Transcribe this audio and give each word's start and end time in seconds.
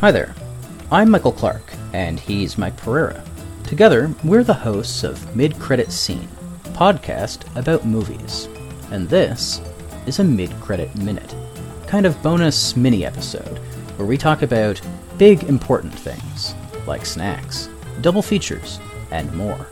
Hi 0.00 0.10
there. 0.10 0.34
I'm 0.90 1.10
Michael 1.10 1.30
Clark, 1.30 1.74
and 1.92 2.18
he's 2.18 2.56
Mike 2.56 2.78
Pereira. 2.78 3.22
Together, 3.64 4.10
we're 4.24 4.42
the 4.42 4.54
hosts 4.54 5.04
of 5.04 5.36
Mid 5.36 5.58
Credit 5.58 5.92
Scene, 5.92 6.26
podcast 6.72 7.54
about 7.54 7.84
movies. 7.84 8.48
And 8.90 9.06
this 9.10 9.60
is 10.06 10.18
a 10.18 10.24
mid 10.24 10.52
credit 10.52 10.96
minute, 10.96 11.34
kind 11.86 12.06
of 12.06 12.22
bonus 12.22 12.78
mini 12.78 13.04
episode 13.04 13.58
where 13.98 14.08
we 14.08 14.16
talk 14.16 14.40
about 14.40 14.80
big 15.18 15.42
important 15.42 15.92
things 15.92 16.54
like 16.86 17.04
snacks, 17.04 17.68
double 18.00 18.22
features, 18.22 18.80
and 19.10 19.30
more. 19.34 19.66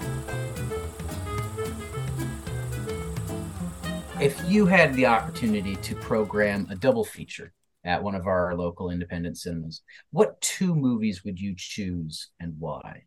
If 4.20 4.38
you 4.46 4.66
had 4.66 4.92
the 4.92 5.06
opportunity 5.06 5.76
to 5.76 5.94
program 5.94 6.66
a 6.68 6.74
double 6.74 7.06
feature 7.06 7.54
at 7.84 8.02
one 8.02 8.14
of 8.14 8.26
our 8.26 8.54
local 8.54 8.90
independent 8.90 9.38
cinemas, 9.38 9.82
what 10.10 10.40
two 10.40 10.74
movies 10.74 11.24
would 11.24 11.38
you 11.38 11.54
choose 11.56 12.30
and 12.40 12.54
why? 12.58 13.04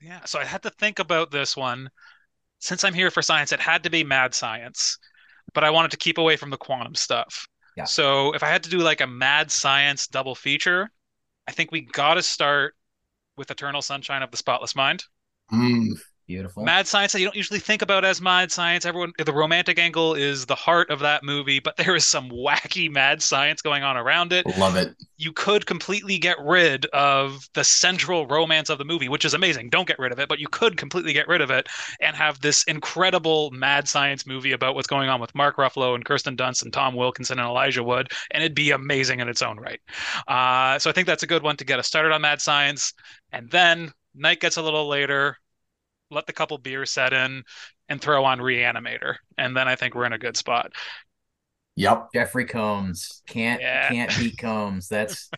Yeah, 0.00 0.24
so 0.24 0.38
I 0.38 0.44
had 0.44 0.62
to 0.62 0.70
think 0.70 0.98
about 0.98 1.30
this 1.30 1.56
one. 1.56 1.90
Since 2.58 2.84
I'm 2.84 2.94
here 2.94 3.10
for 3.10 3.22
science, 3.22 3.52
it 3.52 3.60
had 3.60 3.82
to 3.84 3.90
be 3.90 4.04
mad 4.04 4.34
science, 4.34 4.98
but 5.54 5.64
I 5.64 5.70
wanted 5.70 5.90
to 5.92 5.96
keep 5.96 6.18
away 6.18 6.36
from 6.36 6.50
the 6.50 6.56
quantum 6.56 6.94
stuff. 6.94 7.46
Yeah. 7.76 7.84
So 7.84 8.32
if 8.34 8.42
I 8.42 8.48
had 8.48 8.62
to 8.64 8.70
do 8.70 8.78
like 8.78 9.00
a 9.00 9.06
mad 9.06 9.50
science 9.50 10.06
double 10.06 10.34
feature, 10.34 10.90
I 11.46 11.52
think 11.52 11.72
we 11.72 11.82
got 11.82 12.14
to 12.14 12.22
start 12.22 12.74
with 13.36 13.50
Eternal 13.50 13.82
Sunshine 13.82 14.22
of 14.22 14.30
the 14.30 14.36
Spotless 14.36 14.76
Mind. 14.76 15.04
Mm, 15.52 15.98
beautiful. 16.30 16.62
Mad 16.62 16.86
science 16.86 17.12
that 17.12 17.18
you 17.18 17.26
don't 17.26 17.34
usually 17.34 17.58
think 17.58 17.82
about 17.82 18.04
as 18.04 18.20
mad 18.20 18.52
science. 18.52 18.86
Everyone, 18.86 19.12
the 19.18 19.32
romantic 19.32 19.80
angle 19.80 20.14
is 20.14 20.46
the 20.46 20.54
heart 20.54 20.88
of 20.88 21.00
that 21.00 21.24
movie, 21.24 21.58
but 21.58 21.76
there 21.76 21.96
is 21.96 22.06
some 22.06 22.30
wacky 22.30 22.88
mad 22.88 23.20
science 23.20 23.62
going 23.62 23.82
on 23.82 23.96
around 23.96 24.32
it. 24.32 24.46
Love 24.56 24.76
it. 24.76 24.94
You 25.16 25.32
could 25.32 25.66
completely 25.66 26.18
get 26.18 26.36
rid 26.40 26.86
of 26.86 27.48
the 27.54 27.64
central 27.64 28.28
romance 28.28 28.70
of 28.70 28.78
the 28.78 28.84
movie, 28.84 29.08
which 29.08 29.24
is 29.24 29.34
amazing. 29.34 29.70
Don't 29.70 29.88
get 29.88 29.98
rid 29.98 30.12
of 30.12 30.20
it, 30.20 30.28
but 30.28 30.38
you 30.38 30.46
could 30.48 30.76
completely 30.76 31.12
get 31.12 31.26
rid 31.26 31.40
of 31.40 31.50
it 31.50 31.68
and 32.00 32.14
have 32.14 32.40
this 32.40 32.62
incredible 32.64 33.50
mad 33.50 33.88
science 33.88 34.24
movie 34.24 34.52
about 34.52 34.76
what's 34.76 34.86
going 34.86 35.08
on 35.08 35.20
with 35.20 35.34
Mark 35.34 35.56
Ruffalo 35.56 35.96
and 35.96 36.04
Kirsten 36.04 36.36
Dunst 36.36 36.62
and 36.62 36.72
Tom 36.72 36.94
Wilkinson 36.94 37.40
and 37.40 37.48
Elijah 37.48 37.82
Wood, 37.82 38.12
and 38.30 38.42
it'd 38.42 38.54
be 38.54 38.70
amazing 38.70 39.18
in 39.18 39.28
its 39.28 39.42
own 39.42 39.58
right. 39.58 39.80
Uh, 40.28 40.78
so 40.78 40.90
I 40.90 40.92
think 40.92 41.08
that's 41.08 41.24
a 41.24 41.26
good 41.26 41.42
one 41.42 41.56
to 41.56 41.64
get 41.64 41.80
us 41.80 41.88
started 41.88 42.12
on 42.12 42.22
mad 42.22 42.40
science, 42.40 42.94
and 43.32 43.50
then 43.50 43.90
night 44.14 44.38
gets 44.40 44.56
a 44.56 44.62
little 44.62 44.88
later 44.88 45.36
let 46.10 46.26
the 46.26 46.32
couple 46.32 46.58
beers 46.58 46.90
set 46.90 47.12
in 47.12 47.42
and 47.88 48.00
throw 48.00 48.24
on 48.24 48.38
reanimator 48.38 49.16
and 49.38 49.56
then 49.56 49.68
i 49.68 49.76
think 49.76 49.94
we're 49.94 50.04
in 50.06 50.12
a 50.12 50.18
good 50.18 50.36
spot 50.36 50.72
Yep. 51.76 52.08
Jeffrey 52.14 52.44
Combs 52.44 53.22
can't 53.26 53.60
Yeah. 53.60 53.88
can't 53.88 54.16
beat 54.18 54.38
Combs. 54.38 54.88
That's 54.88 55.30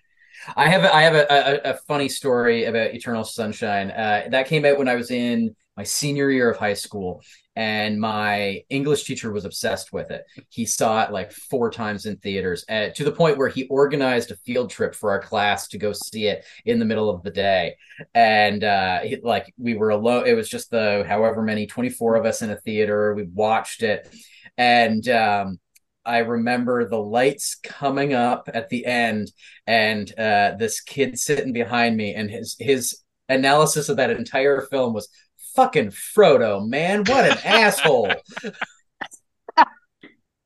I 0.56 0.68
have 0.68 0.82
a, 0.82 0.92
I 0.94 1.02
have 1.02 1.14
a, 1.14 1.26
a, 1.68 1.70
a 1.72 1.74
funny 1.86 2.08
story 2.08 2.64
about 2.64 2.94
Eternal 2.94 3.24
Sunshine. 3.24 3.90
Uh, 3.90 4.24
that 4.30 4.48
came 4.48 4.64
out 4.64 4.78
when 4.78 4.88
I 4.88 4.96
was 4.96 5.10
in 5.10 5.54
my 5.76 5.84
senior 5.84 6.30
year 6.30 6.50
of 6.50 6.56
high 6.56 6.74
school, 6.74 7.22
and 7.54 8.00
my 8.00 8.62
English 8.70 9.04
teacher 9.04 9.30
was 9.30 9.44
obsessed 9.44 9.92
with 9.92 10.10
it. 10.10 10.24
He 10.48 10.64
saw 10.64 11.02
it 11.04 11.12
like 11.12 11.32
four 11.32 11.70
times 11.70 12.06
in 12.06 12.16
theaters, 12.16 12.64
uh, 12.68 12.88
to 12.94 13.04
the 13.04 13.12
point 13.12 13.36
where 13.38 13.48
he 13.48 13.66
organized 13.68 14.30
a 14.30 14.36
field 14.36 14.70
trip 14.70 14.94
for 14.94 15.10
our 15.10 15.20
class 15.20 15.68
to 15.68 15.78
go 15.78 15.92
see 15.92 16.26
it 16.26 16.44
in 16.64 16.78
the 16.78 16.84
middle 16.84 17.10
of 17.10 17.22
the 17.22 17.30
day. 17.30 17.76
And 18.14 18.64
uh, 18.64 19.00
he, 19.00 19.16
like 19.22 19.52
we 19.58 19.74
were 19.74 19.90
alone, 19.90 20.26
it 20.26 20.34
was 20.34 20.48
just 20.48 20.70
the 20.70 21.04
however 21.06 21.42
many 21.42 21.66
twenty 21.66 21.90
four 21.90 22.16
of 22.16 22.24
us 22.24 22.42
in 22.42 22.50
a 22.50 22.56
theater. 22.56 23.14
We 23.14 23.24
watched 23.24 23.82
it, 23.82 24.08
and 24.56 25.06
um, 25.08 25.60
I 26.04 26.18
remember 26.18 26.88
the 26.88 26.98
lights 26.98 27.56
coming 27.62 28.14
up 28.14 28.48
at 28.52 28.68
the 28.68 28.86
end 28.86 29.30
and 29.66 30.10
uh, 30.18 30.54
this 30.58 30.80
kid 30.80 31.18
sitting 31.18 31.52
behind 31.52 31.96
me 31.96 32.14
and 32.14 32.30
his 32.30 32.56
his 32.58 32.98
analysis 33.28 33.88
of 33.88 33.96
that 33.98 34.10
entire 34.10 34.62
film 34.62 34.92
was 34.92 35.08
fucking 35.54 35.90
Frodo, 35.90 36.66
man, 36.66 37.04
what 37.04 37.24
an 37.24 37.38
asshole. 37.44 38.12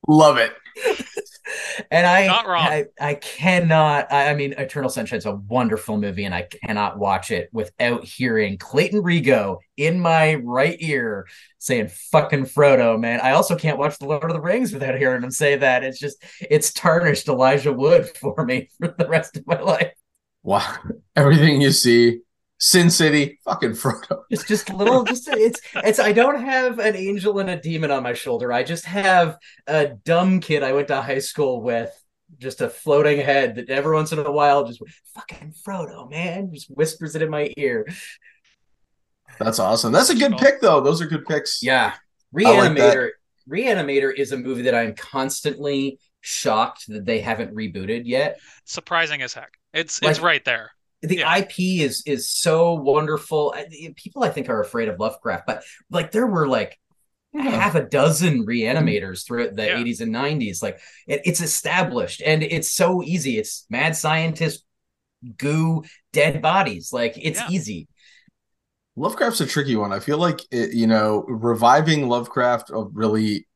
Love 0.09 0.39
it. 0.39 0.53
And 1.91 2.07
I, 2.07 2.27
Not 2.27 2.47
wrong. 2.47 2.67
I, 2.67 2.87
I 3.01 3.15
cannot. 3.15 4.13
I, 4.13 4.31
I 4.31 4.35
mean, 4.35 4.53
Eternal 4.53 4.91
Sunshine's 4.91 5.27
a 5.27 5.37
wonderful 5.37 5.97
movie, 5.97 6.25
and 6.25 6.35
I 6.35 6.43
cannot 6.43 6.99
watch 6.99 7.31
it 7.31 7.49
without 7.53 8.05
hearing 8.05 8.59
Clayton 8.59 9.03
Rigo 9.03 9.59
in 9.77 10.01
my 10.01 10.35
right 10.35 10.77
ear 10.81 11.27
saying 11.59 11.89
"fucking 11.89 12.47
Frodo." 12.47 12.99
Man, 12.99 13.21
I 13.21 13.33
also 13.33 13.57
can't 13.57 13.79
watch 13.79 13.99
The 13.99 14.07
Lord 14.07 14.25
of 14.25 14.33
the 14.33 14.41
Rings 14.41 14.73
without 14.73 14.97
hearing 14.97 15.23
him 15.23 15.31
say 15.31 15.57
that. 15.57 15.85
It's 15.85 16.01
just, 16.01 16.23
it's 16.41 16.73
tarnished 16.73 17.29
Elijah 17.29 17.73
Wood 17.73 18.09
for 18.21 18.45
me 18.45 18.69
for 18.79 18.89
the 18.89 19.09
rest 19.09 19.37
of 19.37 19.47
my 19.47 19.61
life. 19.61 19.93
Wow. 20.43 20.77
Everything 21.15 21.61
you 21.61 21.71
see, 21.71 22.21
Sin 22.59 22.89
City, 22.91 23.39
fucking 23.45 23.73
Frodo. 23.73 24.23
It's 24.31 24.45
just 24.45 24.71
little, 24.73 25.05
just 25.05 25.29
it's, 25.29 25.61
it's. 25.75 25.99
I 25.99 26.13
don't 26.13 26.41
have 26.41 26.79
an 26.79 26.97
angel 26.97 27.39
and 27.39 27.51
a 27.51 27.61
demon 27.61 27.91
on 27.91 28.03
my 28.03 28.15
shoulder. 28.15 28.53
I 28.53 28.63
just 28.63 28.87
have 28.87 29.37
a 29.67 29.89
dumb 29.89 30.41
kid 30.41 30.63
I 30.63 30.73
went 30.73 30.89
to 30.89 31.03
high 31.03 31.19
school 31.19 31.63
with. 31.63 31.91
Just 32.39 32.61
a 32.61 32.69
floating 32.69 33.21
head 33.21 33.55
that 33.55 33.71
every 33.71 33.95
once 33.95 34.11
in 34.11 34.19
a 34.19 34.31
while 34.31 34.65
just 34.65 34.83
fucking 35.15 35.55
Frodo, 35.65 36.11
man, 36.11 36.51
just 36.53 36.67
whispers 36.69 37.15
it 37.15 37.23
in 37.23 37.31
my 37.31 37.53
ear. 37.57 37.87
That's 39.39 39.59
awesome. 39.61 39.93
That's 39.93 40.11
a 40.11 40.15
good 40.15 40.37
pick, 40.37 40.61
though. 40.61 40.81
Those 40.81 41.01
are 41.01 41.07
good 41.07 41.25
picks. 41.25 41.63
Yeah. 41.63 41.93
like 42.33 42.45
that. 42.45 42.77
Reanimator. 42.77 43.11
Reanimator 43.49 44.13
is 44.13 44.33
a 44.33 44.37
movie 44.37 44.63
that 44.63 44.75
I'm 44.75 44.95
constantly 44.95 46.01
shocked 46.21 46.89
that 46.89 47.05
they 47.05 47.21
haven't 47.21 47.55
rebooted 47.55 48.03
yet. 48.05 48.41
surprising 48.65 49.23
as 49.23 49.33
heck 49.33 49.53
it's 49.73 50.03
Like- 50.03 50.11
it's 50.11 50.21
right 50.21 50.45
there 50.45 50.73
The 51.03 51.19
Yeah. 51.19 51.37
IP 51.39 51.83
is 51.83 52.03
is 52.07 52.29
so 52.31 52.75
wonderful. 52.75 53.55
People 53.97 54.25
I 54.25 54.31
think 54.31 54.49
are 54.49 54.61
afraid 54.61 54.89
of 54.89 54.99
Lovecraft, 54.99 55.47
but 55.47 55.63
like 55.91 56.11
there 56.11 56.27
were 56.27 56.49
like 56.49 56.79
half 57.35 57.75
a 57.75 57.83
dozen 57.83 58.47
reanimators 58.47 59.27
throughout 59.27 59.55
the 59.57 59.67
Yeah. 59.67 59.77
80s 59.79 60.01
and 60.01 60.11
90s. 60.13 60.63
Like 60.63 60.81
it, 61.07 61.21
it's 61.25 61.41
established 61.43 62.23
and 62.25 62.43
it's 62.43 62.73
so 62.73 63.03
easy. 63.03 63.39
It's 63.39 63.67
mad 63.69 63.95
scientist 63.95 64.65
goo 65.37 65.85
dead 66.13 66.41
bodies. 66.41 66.93
Like 66.93 67.15
it's 67.21 67.39
Yeah. 67.41 67.49
easy. 67.51 67.89
Lovecraft's 68.97 69.43
a 69.43 69.47
tricky 69.47 69.77
one. 69.77 69.93
I 69.93 70.01
feel 70.01 70.17
like 70.17 70.41
it, 70.51 70.73
you 70.73 70.87
know, 70.87 71.25
reviving 71.29 72.09
Lovecraft 72.09 72.71
uh, 72.71 72.85
really 72.87 73.47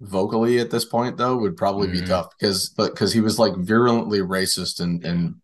vocally 0.00 0.58
at 0.60 0.70
this 0.70 0.84
point 0.84 1.16
though 1.16 1.36
would 1.38 1.56
probably 1.56 1.88
be 1.88 2.02
Mhm. 2.02 2.06
tough 2.06 2.28
because 2.38 2.68
but 2.68 2.92
because 2.92 3.12
he 3.14 3.20
was 3.20 3.38
like 3.38 3.56
virulently 3.56 4.18
racist 4.20 4.78
and 4.80 5.02
and 5.04 5.36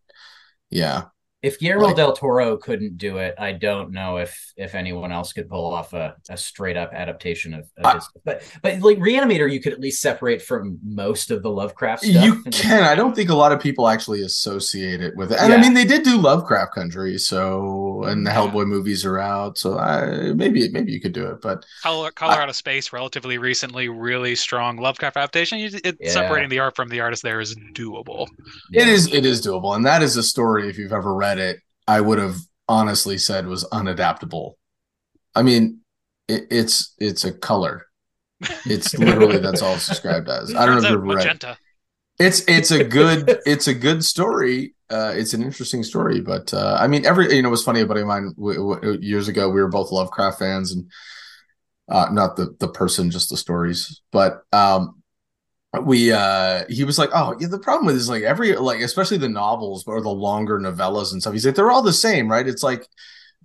yeah. 0.73 1.03
If 1.41 1.59
Guillermo 1.59 1.87
Like- 1.87 1.97
del 1.97 2.13
Toro 2.13 2.55
couldn't 2.55 2.97
do 2.97 3.17
it, 3.17 3.35
I 3.37 3.51
don't 3.51 3.91
know 3.91 4.15
if 4.15 4.53
if 4.55 4.75
anyone 4.75 5.11
else 5.11 5.33
could 5.33 5.49
pull 5.49 5.73
off 5.73 5.91
a, 5.91 6.15
a 6.29 6.37
straight 6.37 6.77
up 6.77 6.93
adaptation 6.93 7.53
of, 7.53 7.69
of 7.77 7.85
I- 7.85 7.93
his. 7.95 8.09
But 8.23 8.43
but 8.61 8.79
like 8.79 8.97
Reanimator, 8.99 9.51
you 9.51 9.59
could 9.59 9.73
at 9.73 9.81
least 9.81 10.01
separate 10.01 10.41
from 10.41 10.79
most 10.81 11.31
of 11.31 11.43
the 11.43 11.49
Lovecraft 11.49 12.05
stuff. 12.05 12.23
You 12.23 12.41
can. 12.49 12.83
I 12.83 12.95
don't 12.95 13.13
think 13.13 13.29
a 13.29 13.35
lot 13.35 13.51
of 13.51 13.59
people 13.59 13.89
actually 13.89 14.21
associate 14.21 15.01
it 15.01 15.17
with 15.17 15.33
it. 15.33 15.39
And 15.41 15.51
Yeah. 15.51 15.57
I 15.57 15.61
mean, 15.61 15.73
they 15.73 15.83
did 15.83 16.03
do 16.03 16.17
Lovecraft 16.17 16.73
Country, 16.73 17.17
so 17.17 17.92
and 18.05 18.25
the. 18.25 18.31
Hellboy 18.31 18.67
movies 18.67 19.05
are 19.05 19.19
out, 19.19 19.57
so 19.57 19.77
I 19.77 20.33
maybe 20.33 20.69
maybe 20.69 20.91
you 20.91 21.01
could 21.01 21.13
do 21.13 21.25
it. 21.27 21.41
But 21.41 21.65
color 21.81 22.11
color 22.11 22.33
out 22.41 22.49
space 22.55 22.91
relatively 22.93 23.37
recently 23.37 23.89
really 23.89 24.35
strong 24.35 24.77
lovecraft 24.77 25.17
adaptation 25.17 25.59
it, 25.59 25.97
Yeah. 25.99 26.11
separating 26.11 26.49
the 26.49 26.59
art 26.59 26.75
from 26.75 26.89
the 26.89 26.99
artist 27.01 27.23
there 27.23 27.39
is 27.39 27.55
doable 27.73 28.27
it 28.71 28.87
is 28.87 29.13
it 29.13 29.25
is 29.25 29.45
doable, 29.45 29.75
and 29.75 29.85
that 29.85 30.01
is 30.01 30.17
a 30.17 30.23
story. 30.23 30.69
If 30.69 30.77
you've 30.77 30.93
ever 30.93 31.13
read 31.13 31.39
it, 31.39 31.59
I 31.87 32.01
would 32.01 32.19
have 32.19 32.37
honestly 32.67 33.17
said 33.17 33.47
was 33.47 33.65
unadaptable. 33.65 34.53
I 35.35 35.43
mean, 35.43 35.79
it, 36.27 36.47
it's 36.49 36.93
it's 36.97 37.23
a 37.23 37.31
color. 37.33 37.87
It's 38.65 38.93
literally 38.97 39.37
that's 39.37 39.61
all 39.61 39.75
it's 39.75 39.87
described 39.87 40.29
as. 40.29 40.53
I 40.53 40.65
don't 40.65 40.81
know 40.81 40.87
if 40.87 40.91
you've 40.91 41.01
read. 41.03 41.15
magenta 41.17 41.57
It's 42.19 42.43
it's 42.47 42.71
a 42.71 42.83
good 42.83 43.39
it's 43.45 43.67
a 43.67 43.73
good 43.73 44.03
story. 44.03 44.75
Uh, 44.93 45.13
it's 45.15 45.33
an 45.33 45.41
interesting 45.41 45.81
story, 45.83 46.21
but 46.21 46.53
uh, 46.53 46.77
I 46.79 46.87
mean, 46.87 47.05
every 47.05 47.33
you 47.35 47.41
know, 47.41 47.47
it 47.49 47.51
was 47.51 47.63
funny. 47.63 47.81
A 47.81 47.85
buddy 47.85 48.01
of 48.01 48.07
mine 48.07 48.33
w- 48.37 48.75
w- 48.75 48.99
years 49.01 49.27
ago, 49.27 49.49
we 49.49 49.61
were 49.61 49.69
both 49.69 49.91
Lovecraft 49.91 50.39
fans, 50.39 50.71
and 50.71 50.91
uh, 51.89 52.07
not 52.11 52.35
the 52.35 52.55
the 52.59 52.67
person, 52.67 53.11
just 53.11 53.29
the 53.29 53.37
stories. 53.37 54.01
But 54.11 54.43
um, 54.53 55.01
we 55.83 56.11
uh, 56.11 56.65
he 56.69 56.83
was 56.85 56.99
like, 56.99 57.11
"Oh, 57.13 57.35
yeah, 57.39 57.47
the 57.47 57.59
problem 57.59 57.87
with 57.87 57.95
is 57.97 58.09
like 58.09 58.23
every 58.23 58.55
like, 58.57 58.81
especially 58.81 59.17
the 59.17 59.29
novels 59.29 59.85
or 59.87 60.01
the 60.01 60.09
longer 60.09 60.59
novellas 60.59 61.13
and 61.13 61.21
stuff." 61.21 61.33
He's 61.33 61.45
like, 61.45 61.55
"They're 61.55 61.71
all 61.71 61.83
the 61.83 61.93
same, 61.93 62.29
right?" 62.31 62.47
It's 62.47 62.63
like. 62.63 62.87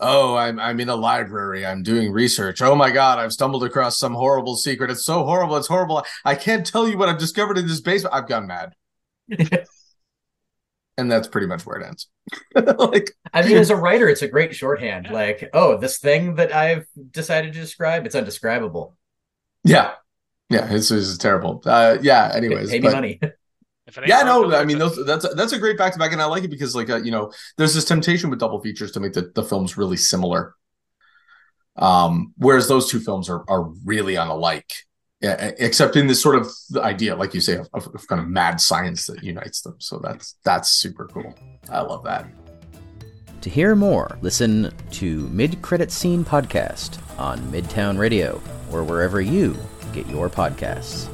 Oh, 0.00 0.36
I'm 0.36 0.60
I'm 0.60 0.80
in 0.80 0.90
a 0.90 0.96
library. 0.96 1.66
I'm 1.66 1.82
doing 1.82 2.12
research. 2.12 2.62
Oh 2.62 2.74
my 2.74 2.90
god, 2.90 3.18
I've 3.18 3.32
stumbled 3.32 3.64
across 3.64 3.98
some 3.98 4.14
horrible 4.14 4.56
secret. 4.56 4.90
It's 4.90 5.04
so 5.06 5.24
horrible. 5.24 5.56
It's 5.56 5.68
horrible. 5.68 6.04
I 6.24 6.36
can't 6.36 6.66
tell 6.66 6.88
you 6.88 6.98
what 6.98 7.08
I've 7.08 7.18
discovered 7.18 7.58
in 7.58 7.68
this 7.68 7.80
basement. 7.80 8.14
I've 8.14 8.28
gone 8.28 8.46
mad 8.48 8.74
and 10.98 11.10
that's 11.10 11.28
pretty 11.28 11.46
much 11.46 11.64
where 11.64 11.78
it 11.78 11.86
ends. 11.86 12.08
like, 12.54 13.12
I 13.32 13.42
mean, 13.42 13.56
as 13.56 13.70
a 13.70 13.76
writer, 13.76 14.08
it's 14.08 14.22
a 14.22 14.28
great 14.28 14.54
shorthand. 14.54 15.08
Like, 15.10 15.48
oh, 15.54 15.78
this 15.78 15.98
thing 15.98 16.34
that 16.34 16.52
I've 16.54 16.86
decided 17.12 17.54
to 17.54 17.60
describe, 17.60 18.04
it's 18.04 18.16
undescribable. 18.16 18.96
yeah, 19.64 19.92
yeah, 20.50 20.66
it's, 20.70 20.90
it's 20.90 21.16
terrible. 21.16 21.62
Uh, 21.64 21.98
yeah. 22.02 22.32
Anyways, 22.34 22.70
Pay 22.70 22.80
me 22.80 22.82
but 22.82 22.92
money. 22.92 23.20
yeah, 24.06 24.22
no, 24.22 24.54
I 24.54 24.64
mean 24.64 24.78
those, 24.78 25.04
that's 25.06 25.32
that's 25.34 25.52
a 25.52 25.58
great 25.58 25.78
back 25.78 25.92
to 25.92 25.98
back, 25.98 26.12
and 26.12 26.20
I 26.20 26.26
like 26.26 26.44
it 26.44 26.50
because 26.50 26.74
like 26.74 26.90
uh, 26.90 26.96
you 26.96 27.12
know, 27.12 27.32
there's 27.56 27.74
this 27.74 27.84
temptation 27.84 28.28
with 28.28 28.40
double 28.40 28.60
features 28.60 28.92
to 28.92 29.00
make 29.00 29.12
the, 29.12 29.30
the 29.34 29.44
films 29.44 29.76
really 29.78 29.96
similar. 29.96 30.54
Um, 31.76 32.34
whereas 32.36 32.66
those 32.66 32.90
two 32.90 32.98
films 32.98 33.30
are 33.30 33.44
are 33.48 33.70
really 33.84 34.16
unlike, 35.22 35.54
except 35.58 35.96
in 35.96 36.06
this 36.06 36.22
sort 36.22 36.36
of 36.36 36.50
idea, 36.76 37.16
like 37.16 37.34
you 37.34 37.40
say, 37.40 37.56
of, 37.56 37.68
of 37.74 38.06
kind 38.06 38.20
of 38.20 38.28
mad 38.28 38.60
science 38.60 39.06
that 39.06 39.22
unites 39.22 39.62
them. 39.62 39.76
So 39.78 39.98
that's 39.98 40.36
that's 40.44 40.70
super 40.70 41.06
cool. 41.06 41.34
I 41.70 41.80
love 41.80 42.04
that. 42.04 42.26
To 43.42 43.50
hear 43.50 43.76
more, 43.76 44.18
listen 44.20 44.72
to 44.92 45.28
Mid 45.28 45.62
Credit 45.62 45.92
Scene 45.92 46.24
Podcast 46.24 46.98
on 47.18 47.38
Midtown 47.52 47.98
Radio 47.98 48.40
or 48.72 48.82
wherever 48.82 49.20
you 49.20 49.56
get 49.92 50.06
your 50.08 50.28
podcasts. 50.28 51.08